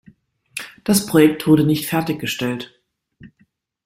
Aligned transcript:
Das 0.83 1.05
Projekt 1.05 1.45
wurde 1.45 1.63
nicht 1.63 1.85
fertiggestellt. 1.85 2.73